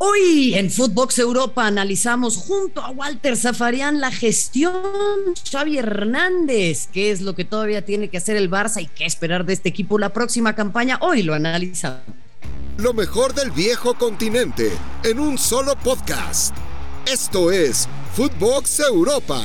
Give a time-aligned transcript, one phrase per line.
[0.00, 4.72] Hoy en Footbox Europa analizamos junto a Walter Zafarian la gestión
[5.50, 9.44] Xavi Hernández, qué es lo que todavía tiene que hacer el Barça y qué esperar
[9.44, 10.98] de este equipo la próxima campaña.
[11.00, 12.02] Hoy lo analizamos.
[12.76, 14.70] Lo mejor del viejo continente
[15.02, 16.56] en un solo podcast.
[17.04, 19.42] Esto es Footbox Europa.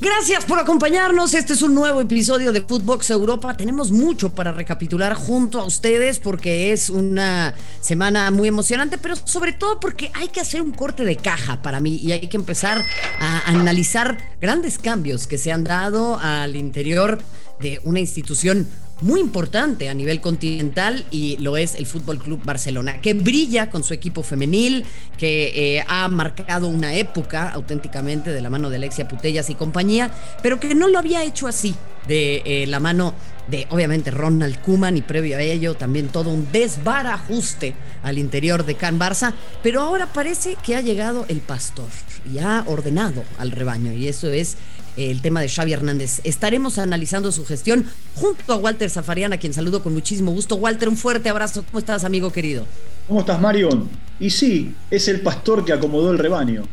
[0.00, 1.34] Gracias por acompañarnos.
[1.34, 3.56] Este es un nuevo episodio de Footbox Europa.
[3.56, 9.52] Tenemos mucho para recapitular junto a ustedes porque es una semana muy emocionante, pero sobre
[9.52, 12.84] todo porque hay que hacer un corte de caja para mí y hay que empezar
[13.18, 17.18] a analizar grandes cambios que se han dado al interior
[17.58, 18.68] de una institución
[19.00, 23.84] muy importante a nivel continental y lo es el Fútbol Club Barcelona, que brilla con
[23.84, 24.84] su equipo femenil,
[25.16, 30.10] que eh, ha marcado una época auténticamente de la mano de Alexia Putellas y compañía,
[30.42, 31.74] pero que no lo había hecho así,
[32.06, 33.14] de eh, la mano
[33.48, 38.74] de obviamente Ronald Kuman y previo a ello también todo un desbarajuste al interior de
[38.74, 41.88] Can Barça, pero ahora parece que ha llegado el pastor
[42.30, 44.56] y ha ordenado al rebaño y eso es
[44.98, 46.20] el tema de Xavi Hernández.
[46.24, 50.56] Estaremos analizando su gestión junto a Walter Zafarian, a quien saludo con muchísimo gusto.
[50.56, 51.64] Walter, un fuerte abrazo.
[51.64, 52.66] ¿Cómo estás, amigo querido?
[53.06, 53.88] ¿Cómo estás, Marion?
[54.18, 56.64] Y sí, es el pastor que acomodó el rebaño,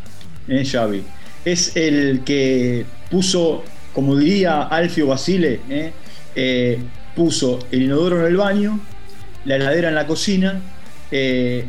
[0.48, 1.04] ¿eh, Xavi.
[1.46, 5.94] Es el que puso, como diría Alfio Basile, ¿eh?
[6.36, 6.80] Eh,
[7.16, 8.80] puso el inodoro en el baño,
[9.46, 10.62] la heladera en la cocina,
[11.12, 11.66] eh,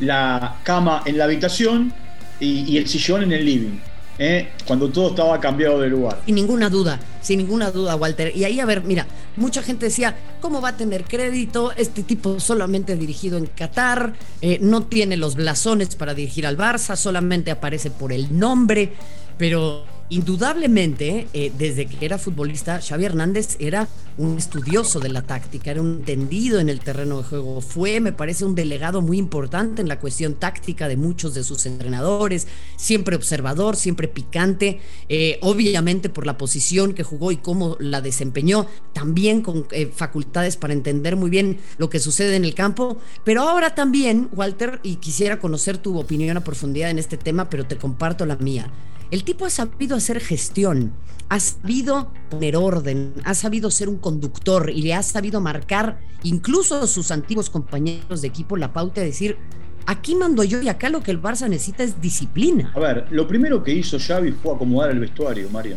[0.00, 1.92] la cama en la habitación
[2.40, 3.78] y el sillón en el living.
[4.20, 4.50] ¿Eh?
[4.66, 6.20] cuando todo estaba cambiado de lugar.
[6.26, 8.36] Sin ninguna duda, sin ninguna duda, Walter.
[8.36, 11.72] Y ahí, a ver, mira, mucha gente decía, ¿cómo va a tener crédito?
[11.76, 16.94] Este tipo solamente dirigido en Qatar, eh, no tiene los blasones para dirigir al Barça,
[16.94, 18.92] solamente aparece por el nombre,
[19.38, 23.86] pero Indudablemente, eh, desde que era futbolista, Xavi Hernández era
[24.18, 27.60] un estudioso de la táctica, era un entendido en el terreno de juego.
[27.60, 31.64] Fue, me parece, un delegado muy importante en la cuestión táctica de muchos de sus
[31.64, 38.00] entrenadores, siempre observador, siempre picante, eh, obviamente por la posición que jugó y cómo la
[38.00, 42.98] desempeñó, también con eh, facultades para entender muy bien lo que sucede en el campo.
[43.22, 47.64] Pero ahora también, Walter, y quisiera conocer tu opinión a profundidad en este tema, pero
[47.64, 48.72] te comparto la mía.
[49.10, 50.92] El tipo ha sabido hacer gestión,
[51.28, 56.76] ha sabido poner orden, ha sabido ser un conductor y le ha sabido marcar incluso
[56.76, 59.36] a sus antiguos compañeros de equipo la pauta de decir,
[59.84, 62.72] aquí mando yo y acá lo que el Barça necesita es disciplina.
[62.76, 65.74] A ver, lo primero que hizo Xavi fue acomodar el vestuario, Mario.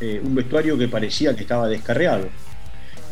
[0.00, 2.28] Eh, un vestuario que parecía que estaba descarreado.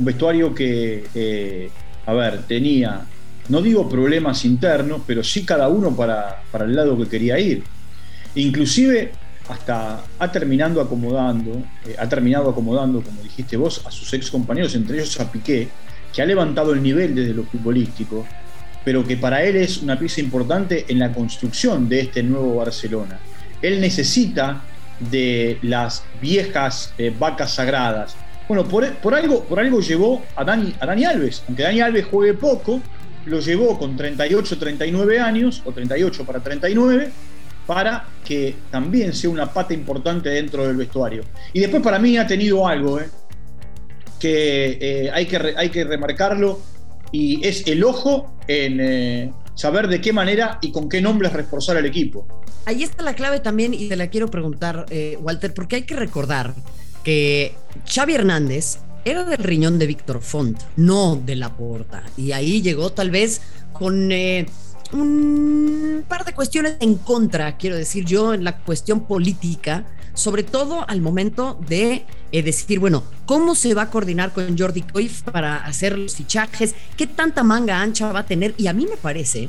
[0.01, 1.71] Un vestuario que, eh,
[2.07, 3.07] a ver, tenía,
[3.49, 7.63] no digo problemas internos, pero sí cada uno para, para el lado que quería ir.
[8.35, 9.13] Inclusive
[9.49, 14.75] hasta ha terminado acomodando, eh, ha terminado acomodando, como dijiste vos, a sus ex compañeros,
[14.75, 15.69] entre ellos a Piqué,
[16.13, 18.27] que ha levantado el nivel desde lo futbolístico,
[18.85, 23.19] pero que para él es una pieza importante en la construcción de este nuevo Barcelona.
[23.61, 24.63] Él necesita
[25.11, 28.17] de las viejas eh, vacas sagradas.
[28.47, 28.85] Bueno, por,
[29.15, 32.81] algo, por algo llevó a Dani, a Dani Alves, aunque Dani Alves juegue poco,
[33.25, 37.11] lo llevó con 38, 39 años, o 38 para 39,
[37.67, 41.25] para que también sea una pata importante dentro del vestuario.
[41.53, 43.09] Y después para mí ha tenido algo, ¿eh?
[44.19, 46.61] que, eh, hay que hay que remarcarlo,
[47.13, 51.77] y es el ojo en eh, saber de qué manera y con qué nombres reforzar
[51.77, 52.27] el equipo.
[52.67, 54.87] Ahí está la clave también, y te la quiero preguntar,
[55.21, 56.55] Walter, porque hay que recordar
[57.03, 57.55] que
[57.87, 62.03] Xavi Hernández era del riñón de Víctor Font, no de la Porta.
[62.17, 63.43] Y ahí llegó tal vez
[63.75, 64.11] con
[64.93, 70.89] un par de cuestiones en contra, quiero decir yo, en la cuestión política, sobre todo
[70.89, 75.65] al momento de eh, decir, bueno, ¿cómo se va a coordinar con Jordi Cruyff para
[75.65, 76.75] hacer los fichajes?
[76.97, 78.55] ¿Qué tanta manga ancha va a tener?
[78.57, 79.49] Y a mí me parece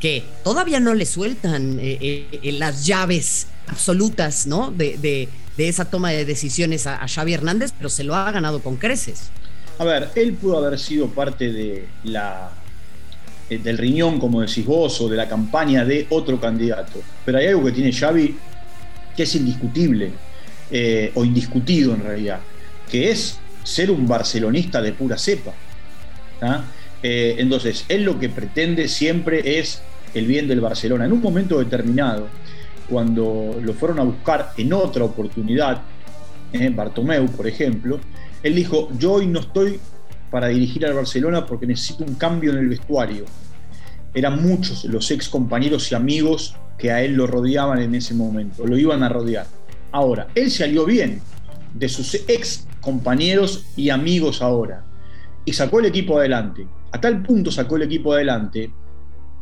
[0.00, 4.70] que todavía no le sueltan eh, eh, las llaves absolutas, ¿no?
[4.70, 8.60] De, de, esa toma de decisiones a, a Xavi Hernández, pero se lo ha ganado
[8.60, 9.30] con creces.
[9.78, 12.63] A ver, él pudo haber sido parte de la eh,
[13.48, 17.00] del riñón, como decís vos, o de la campaña de otro candidato.
[17.24, 18.36] Pero hay algo que tiene Xavi
[19.16, 20.10] que es indiscutible,
[20.70, 22.40] eh, o indiscutido en realidad,
[22.90, 25.52] que es ser un barcelonista de pura cepa.
[27.02, 29.82] Eh, entonces, él lo que pretende siempre es
[30.14, 31.04] el bien del Barcelona.
[31.04, 32.28] En un momento determinado,
[32.88, 35.82] cuando lo fueron a buscar en otra oportunidad,
[36.52, 38.00] en Bartomeu, por ejemplo,
[38.42, 39.80] él dijo, yo hoy no estoy
[40.34, 43.24] para dirigir al Barcelona porque necesito un cambio en el vestuario.
[44.12, 48.66] Eran muchos los ex compañeros y amigos que a él lo rodeaban en ese momento,
[48.66, 49.46] lo iban a rodear.
[49.92, 51.20] Ahora, él salió bien
[51.72, 54.84] de sus ex compañeros y amigos ahora
[55.44, 56.66] y sacó el equipo adelante.
[56.90, 58.72] A tal punto sacó el equipo adelante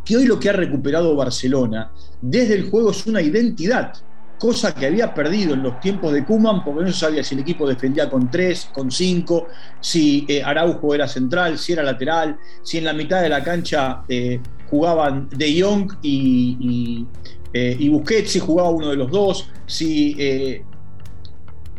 [0.04, 1.90] que hoy lo que ha recuperado Barcelona
[2.20, 3.94] desde el juego es una identidad,
[4.42, 7.42] cosa que había perdido en los tiempos de Kuman, porque no se sabía si el
[7.42, 9.46] equipo defendía con tres, con cinco,
[9.78, 14.02] si eh, Araujo era central, si era lateral, si en la mitad de la cancha
[14.08, 17.06] eh, jugaban De Jong y, y,
[17.52, 20.64] eh, y, Busquets, si jugaba uno de los dos, si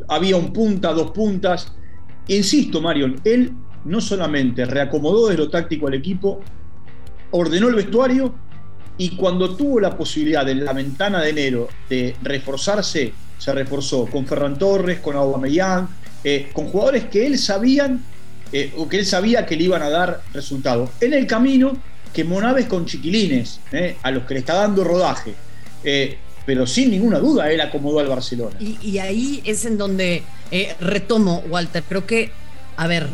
[0.07, 1.75] había un punta, dos puntas.
[2.29, 3.51] Insisto, Marion, él
[3.83, 6.39] no solamente reacomodó desde lo táctico al equipo,
[7.31, 8.33] ordenó el vestuario
[8.97, 14.25] y cuando tuvo la posibilidad en la ventana de enero de reforzarse, se reforzó con
[14.25, 15.87] Ferran Torres, con Aubameyang,
[16.23, 18.03] eh, con jugadores que él sabían
[18.51, 20.91] eh, o que él sabía que le iban a dar resultados.
[21.01, 21.75] En el camino
[22.13, 25.33] que Monaves con chiquilines, eh, a los que le está dando rodaje.
[26.45, 28.55] pero sin ninguna duda él acomodó al Barcelona.
[28.59, 30.23] Y, y ahí es en donde
[30.79, 32.31] retomo, Walter, creo que,
[32.77, 33.09] a ver,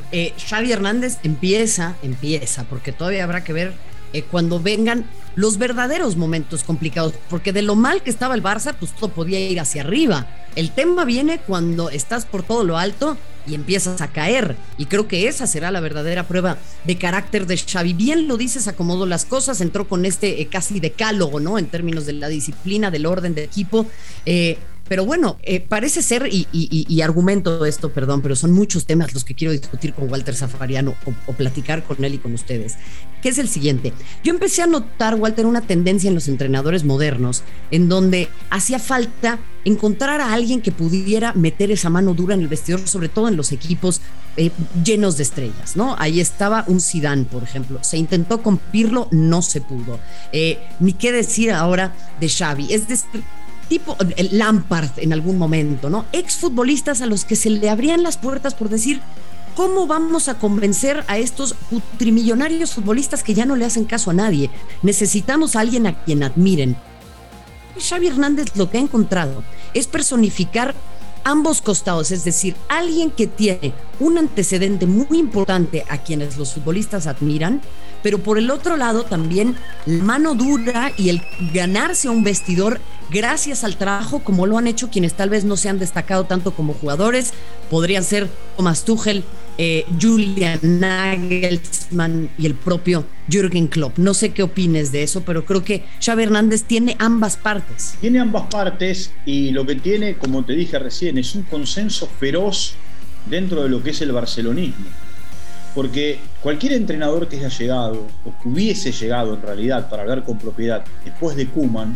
[0.48, 3.74] Xavi Hernández empieza, empieza, porque todavía habrá que ver
[4.14, 8.74] eh, cuando vengan los verdaderos momentos complicados, porque de lo mal que estaba el Barça,
[8.78, 10.28] pues todo podía ir hacia arriba.
[10.56, 13.18] El tema viene cuando estás por todo lo alto
[13.48, 14.56] y empiezas a caer.
[14.78, 17.94] Y creo que esa será la verdadera prueba de carácter de Xavi.
[17.94, 21.58] Bien lo dices, acomodó las cosas, entró con este eh, casi decálogo, ¿no?
[21.58, 23.86] En términos de la disciplina, del orden de equipo.
[24.26, 24.58] Eh,
[24.90, 29.36] pero bueno, eh, parece ser, y, argumento esto, perdón, pero son muchos temas los que
[29.36, 30.96] quiero discutir con Walter Zafariano
[31.28, 32.76] o, platicar con él y con ustedes,
[33.22, 33.94] que es el siguiente.
[34.24, 39.40] Yo empecé a notar, Walter, una tendencia en los entrenadores modernos, en donde hacía falta
[39.64, 43.38] encontrar a alguien que pudiera meter esa mano dura en el vestidor, sobre todo en
[43.38, 44.02] los equipos
[44.38, 44.52] eh,
[44.84, 45.96] llenos de estrellas, ¿no?
[46.00, 47.78] Ahí estaba un Zidane, por ejemplo.
[47.84, 50.00] Se intentó con Pirlo, no se pudo.
[50.32, 52.74] Eh, ni qué decir ahora de Xavi.
[52.74, 53.22] Es decir,
[53.70, 56.06] tipo el Lampard en algún momento, ¿no?
[56.12, 59.02] Exfutbolistas a los que se le abrían las puertas por decir,
[59.56, 61.56] ¿cómo vamos a convencer a estos
[61.98, 64.50] trimillonarios futbolistas que ya no le hacen caso a nadie?
[64.82, 66.76] Necesitamos a alguien a quien admiren.
[67.80, 69.44] Xavi Hernández lo que ha encontrado
[69.74, 70.76] es personificar
[71.24, 77.08] ambos costados, es decir, alguien que tiene un antecedente muy importante a quienes los futbolistas
[77.08, 77.62] admiran,
[78.04, 79.56] pero por el otro lado también
[79.86, 81.22] la mano dura y el
[81.54, 82.80] ganarse un vestidor
[83.10, 86.52] gracias al trabajo como lo han hecho quienes tal vez no se han destacado tanto
[86.52, 87.34] como jugadores,
[87.70, 89.24] podrían ser Thomas Tuchel,
[89.58, 93.98] eh, Julian Nagelsmann y el propio Jürgen Klopp.
[93.98, 97.96] No sé qué opines de eso, pero creo que Xavi Hernández tiene ambas partes.
[98.00, 102.76] Tiene ambas partes y lo que tiene, como te dije recién, es un consenso feroz
[103.26, 104.86] dentro de lo que es el barcelonismo.
[105.76, 110.38] Porque cualquier entrenador que haya llegado, o que hubiese llegado en realidad, para hablar con
[110.38, 111.96] propiedad, después de Kuman,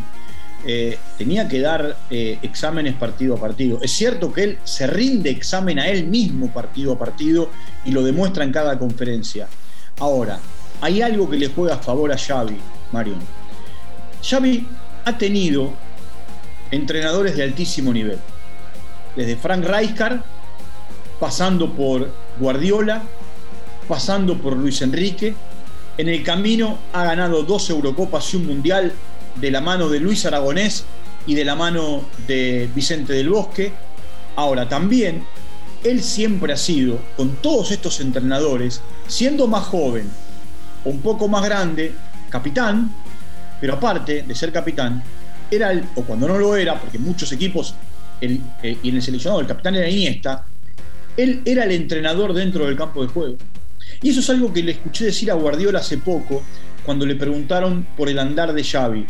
[0.66, 3.80] eh, tenía que dar eh, exámenes partido a partido.
[3.82, 7.50] Es cierto que él se rinde examen a él mismo partido a partido
[7.84, 9.48] y lo demuestra en cada conferencia.
[10.00, 10.40] Ahora,
[10.80, 12.58] hay algo que le juega a favor a Xavi,
[12.94, 13.20] Marion.
[14.22, 14.66] Xavi
[15.04, 15.74] ha tenido
[16.72, 18.20] entrenadores de altísimo nivel.
[19.18, 20.22] Desde Frank Rijkaard,
[21.20, 22.10] pasando por
[22.40, 23.04] Guardiola,
[23.84, 25.36] pasando por Luis Enrique.
[25.98, 28.94] En el camino ha ganado dos Eurocopas y un Mundial
[29.36, 30.86] de la mano de Luis Aragonés
[31.26, 33.72] y de la mano de Vicente del Bosque.
[34.36, 35.24] Ahora también,
[35.84, 40.10] él siempre ha sido, con todos estos entrenadores, siendo más joven,
[40.86, 41.94] un poco más grande,
[42.30, 42.92] capitán,
[43.62, 45.04] pero aparte de ser capitán,
[45.52, 47.76] era el, o cuando no lo era, porque muchos equipos,
[48.22, 48.40] eh,
[48.82, 50.46] y en el seleccionado el capitán era Iniesta,
[51.16, 53.38] él era el entrenador dentro del campo de juego.
[54.04, 56.44] Y eso es algo que le escuché decir a Guardiola hace poco,
[56.86, 59.06] cuando le preguntaron por el andar de Xavi.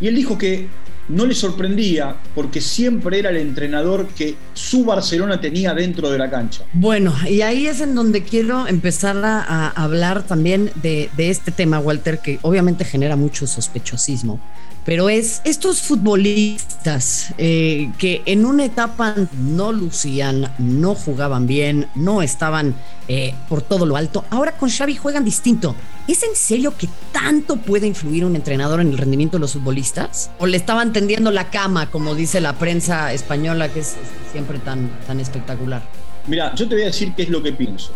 [0.00, 0.66] Y él dijo que
[1.12, 6.30] no le sorprendía porque siempre era el entrenador que su Barcelona tenía dentro de la
[6.30, 6.64] cancha.
[6.72, 12.18] Bueno, y ahí es en donde quiero empezar a, hablar también de, este tema, Walter,
[12.18, 14.40] que obviamente genera mucho sospechosismo
[14.84, 22.20] pero es estos futbolistas eh, que en una etapa no lucían, no jugaban bien, no
[22.20, 22.74] estaban
[23.06, 25.76] eh, por todo lo alto, ahora con Xavi juegan distinto.
[26.08, 30.30] ¿Es en serio que tanto puede influir un entrenador en el rendimiento de los futbolistas?
[30.38, 33.96] ¿O le estaban tendiendo la cama, como dice la prensa española, que es
[34.32, 35.82] siempre tan, tan espectacular?
[36.26, 37.92] Mira, yo te voy a decir qué es lo que pienso.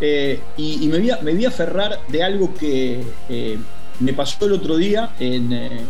[0.00, 3.02] Eh, y, me, voy a, me, voy a, aferrar de algo que
[4.00, 5.86] me pasó el otro día en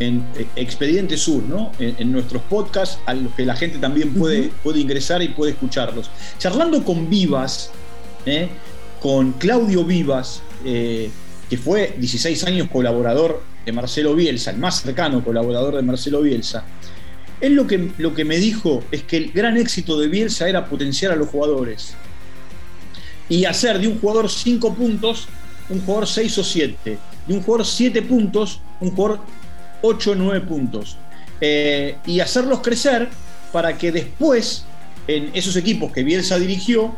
[0.00, 1.70] en eh, Expediente Sur, ¿no?
[1.78, 6.10] En, nuestros podcasts, a los que la gente también puede, puede ingresar y puede escucharlos.
[6.38, 7.70] Charlando con Vivas,
[8.26, 8.48] ¿eh?
[9.00, 11.10] con Claudio Vivas, eh,
[11.48, 16.64] que fue 16 años colaborador de Marcelo Bielsa, el más cercano colaborador de Marcelo Bielsa,
[17.40, 20.66] él lo que, lo que me dijo es que el gran éxito de Bielsa era
[20.66, 21.94] potenciar a los jugadores
[23.28, 25.28] y hacer de un jugador 5 puntos
[25.70, 29.20] un jugador 6 o 7 de un jugador 7 puntos, un jugador
[29.82, 30.96] 8 o 9 puntos.
[31.40, 33.08] Eh, y hacerlos crecer
[33.52, 34.64] para que después,
[35.06, 36.94] en esos equipos que Bielsa dirigió,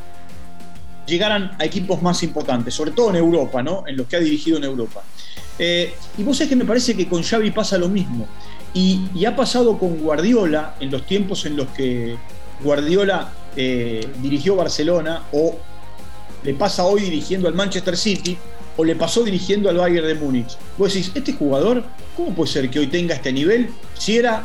[1.06, 3.84] llegaran a equipos más importantes, sobre todo en Europa, ¿no?
[3.86, 5.02] En los que ha dirigido en Europa.
[5.58, 8.26] Eh, y vos sabés que me parece que con Xavi pasa lo mismo.
[8.74, 12.16] Y, ha pasado con Guardiola en los tiempos en los que
[12.62, 15.56] Guardiola eh, dirigió Barcelona o
[16.42, 18.36] le pasa hoy dirigiendo al Manchester City
[18.76, 20.56] o le pasó dirigiendo al Bayern de Múnich.
[20.78, 21.84] Vos decís, este jugador,
[22.16, 24.42] ¿cómo puede ser que hoy tenga este nivel si era,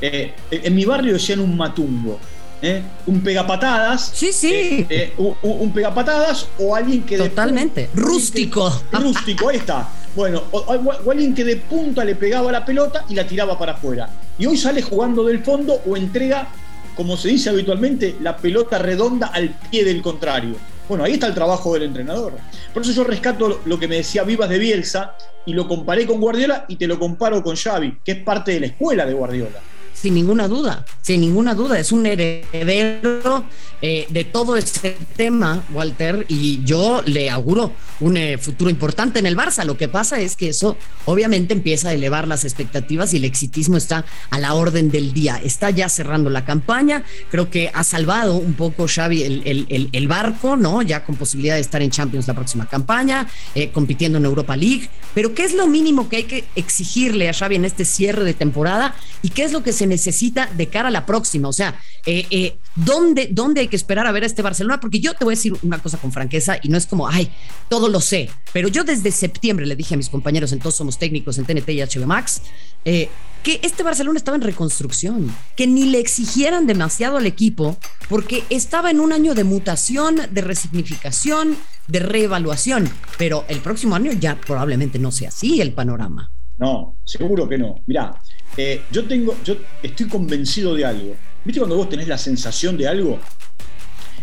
[0.00, 2.20] eh, en mi barrio decían un matumbo?
[2.62, 2.82] ¿Eh?
[3.06, 4.12] un pegapatadas.
[4.14, 4.86] Sí, sí.
[5.18, 7.18] un, un, pegapatadas o alguien que.
[7.18, 7.90] Totalmente.
[7.94, 8.82] rústico.
[8.92, 9.88] rústico, ahí está.
[10.14, 14.08] Bueno, o, alguien que de punta le pegaba la pelota y la tiraba para afuera.
[14.38, 16.48] Y hoy sale jugando del fondo o entrega,
[16.94, 20.56] como se dice habitualmente, la pelota redonda al pie del contrario.
[20.88, 22.34] Bueno, ahí está el trabajo del entrenador.
[22.74, 25.16] Por eso yo rescato lo que me decía Vivas de Bielsa
[25.46, 28.60] y lo comparé con Guardiola y te lo comparo con Xavi, que es parte de
[28.60, 29.60] la escuela de Guardiola
[29.92, 31.78] sin ninguna duda, sin ninguna duda.
[31.78, 33.44] Es un heredero
[33.80, 39.26] eh, de todo ese tema, Walter, y yo le auguro un eh, futuro importante en
[39.26, 39.64] el Barça.
[39.64, 43.76] Lo que pasa es que eso obviamente empieza a elevar las expectativas y el exitismo
[43.76, 45.40] está a la orden del día.
[45.42, 47.04] Está ya cerrando la campaña.
[47.30, 50.82] Creo que ha salvado un poco Xavi el, el, barco, ¿no?
[50.82, 54.88] Ya con posibilidad de estar en Champions la próxima campaña, eh, compitiendo en Europa League.
[55.14, 58.34] Pero ¿qué es lo mínimo que hay que exigirle a Xavi en este cierre de
[58.34, 58.94] temporada?
[59.22, 61.48] ¿Y qué es lo que se necesita de cara a la próxima?
[61.48, 64.80] O sea, eh, eh, ¿dónde, ¿dónde hay que esperar a ver a este Barcelona?
[64.80, 67.30] Porque yo te voy a decir una cosa con franqueza y no es como, ay,
[67.68, 70.98] todo lo sé, pero yo desde septiembre le dije a mis compañeros en Todos Somos
[70.98, 72.42] Técnicos, en TNT y HB Max,
[72.84, 73.08] eh,
[73.42, 77.76] que este Barcelona estaba en reconstrucción, que ni le exigieran demasiado al equipo,
[78.08, 81.56] porque estaba en un año de mutación, de resignificación,
[81.88, 86.30] de reevaluación, pero el próximo año ya probablemente no sea así el panorama.
[86.58, 87.74] No, seguro que no.
[87.86, 88.12] Mirá,
[88.56, 91.16] eh, yo tengo, yo estoy convencido de algo.
[91.44, 93.18] ¿Viste cuando vos tenés la sensación de algo?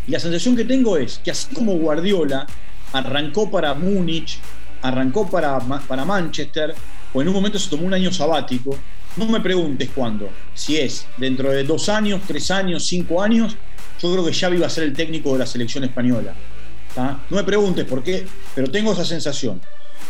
[0.07, 2.47] Y la sensación que tengo es que así como Guardiola
[2.93, 4.39] arrancó para Múnich,
[4.81, 6.73] arrancó para, para Manchester,
[7.13, 8.77] o en un momento se tomó un año sabático,
[9.17, 10.29] no me preguntes cuándo.
[10.53, 13.55] Si es dentro de dos años, tres años, cinco años,
[14.01, 16.33] yo creo que Xavi va a ser el técnico de la selección española.
[16.95, 19.61] No me preguntes por qué, pero tengo esa sensación.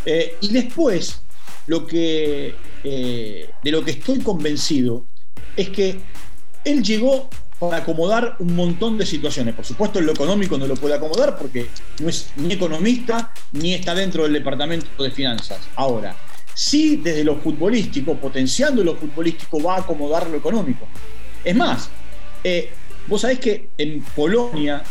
[0.05, 1.21] Eh, y después,
[1.69, 5.05] lo que, eh, de lo que estoy convencido
[5.55, 5.99] es que
[6.65, 9.53] él llegó para acomodar un montón de situaciones.
[9.53, 11.67] Por supuesto, en lo económico no lo puede acomodar porque
[11.99, 15.59] no es ni economista ni está dentro del departamento de finanzas.
[15.75, 16.15] Ahora,
[16.55, 20.87] sí desde lo futbolístico, potenciando lo futbolístico, va a acomodar lo económico.
[21.43, 21.91] Es más,
[22.43, 22.71] eh,
[23.05, 24.81] vos sabés que en Polonia,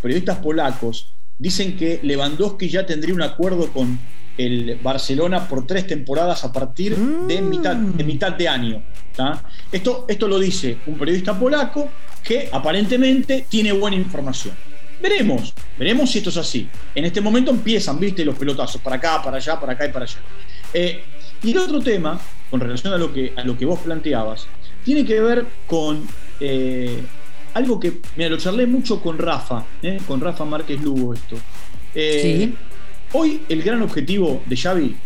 [0.00, 3.98] periodistas polacos dicen que Lewandowski ya tendría un acuerdo con
[4.38, 7.48] el Barcelona por tres temporadas a partir de mm.
[7.48, 8.82] mitad de, mitad de año.
[9.72, 11.90] Esto, esto lo dice un periodista polaco
[12.22, 14.54] que aparentemente tiene buena información.
[15.02, 16.68] Veremos, veremos si esto es así.
[16.94, 20.04] En este momento empiezan, viste, los pelotazos para acá, para allá, para acá y para
[20.04, 20.18] allá.
[20.72, 21.02] Eh,
[21.42, 22.18] y el otro tema,
[22.50, 24.46] con relación a lo que, a lo que vos planteabas,
[24.84, 26.06] tiene que ver con
[26.40, 27.00] eh,
[27.54, 31.36] algo que, mira, lo charlé mucho con Rafa, eh, con Rafa Márquez Lugo esto.
[31.92, 32.54] sí
[33.12, 34.96] Hoy el gran objetivo de Xavi,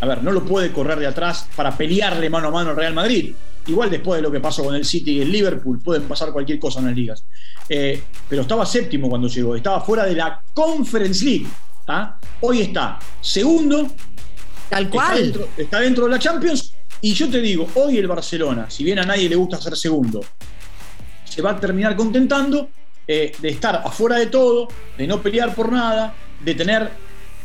[0.00, 2.94] a ver, no lo puede correr de atrás para pelearle mano a mano al Real
[2.94, 3.34] Madrid.
[3.66, 6.58] Igual después de lo que pasó con el City y el Liverpool, pueden pasar cualquier
[6.58, 7.24] cosa en las ligas.
[7.68, 11.46] Eh, pero estaba séptimo cuando llegó, estaba fuera de la Conference League.
[11.88, 12.18] ¿ah?
[12.40, 13.90] Hoy está segundo.
[14.68, 15.34] Tal cual.
[15.56, 16.74] Está dentro, de la Champions.
[17.00, 20.20] Y yo te digo, hoy el Barcelona, si bien a nadie le gusta ser segundo,
[21.24, 22.68] se va a terminar contentando
[23.06, 24.68] eh, de estar afuera de todo,
[24.98, 26.90] de no pelear por nada, de tener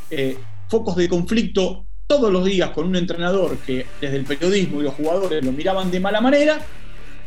[0.10, 4.84] eh, focos de conflicto todos los días con un entrenador que desde el periodismo y
[4.84, 6.60] los jugadores lo miraban de mala manera,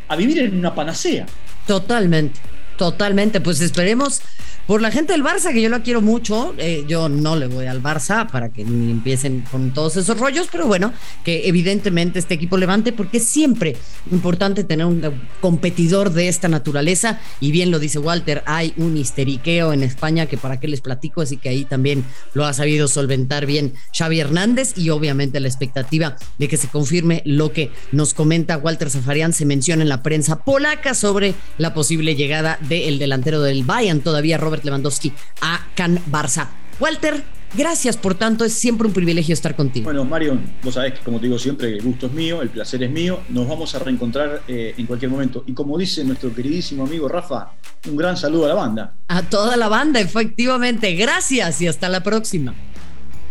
[0.08, 1.26] a vivir en una panacea.
[1.66, 2.40] Totalmente,
[2.78, 3.42] totalmente.
[3.42, 4.22] Pues esperemos
[4.68, 7.64] por la gente del Barça, que yo la quiero mucho, eh, yo no le voy
[7.64, 10.92] al Barça para que ni empiecen con todos esos rollos, pero bueno,
[11.24, 13.76] que evidentemente este equipo levante, porque es siempre
[14.12, 15.02] importante tener un
[15.40, 20.36] competidor de esta naturaleza, y bien lo dice Walter, hay un histeriqueo en España que
[20.36, 22.04] para qué les platico, así que ahí también
[22.34, 27.22] lo ha sabido solventar bien Xavi Hernández, y obviamente la expectativa de que se confirme
[27.24, 32.16] lo que nos comenta Walter Zafarian, se menciona en la prensa polaca sobre la posible
[32.16, 36.48] llegada del delantero del Bayern, todavía Robert Lewandowski a Can Barça.
[36.80, 39.84] Walter, gracias por tanto, es siempre un privilegio estar contigo.
[39.84, 42.82] Bueno, Mario, vos sabés que como te digo siempre, el gusto es mío, el placer
[42.82, 45.42] es mío, nos vamos a reencontrar eh, en cualquier momento.
[45.46, 47.52] Y como dice nuestro queridísimo amigo Rafa,
[47.88, 48.94] un gran saludo a la banda.
[49.08, 52.54] A toda la banda, efectivamente, gracias y hasta la próxima.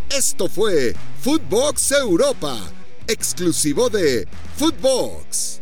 [0.10, 2.58] Esto fue Footbox Europa,
[3.08, 5.62] exclusivo de Footbox.